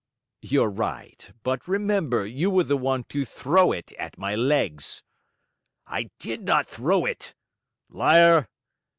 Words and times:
"You're 0.41 0.71
right; 0.71 1.31
but 1.43 1.67
remember 1.67 2.25
you 2.25 2.49
were 2.49 2.63
the 2.63 2.75
one 2.75 3.03
to 3.09 3.23
throw 3.23 3.71
it 3.71 3.93
at 3.99 4.17
my 4.17 4.33
legs." 4.35 5.03
"I 5.85 6.09
did 6.17 6.41
not 6.41 6.65
throw 6.67 7.05
it!" 7.05 7.35
"Liar!" 7.87 8.47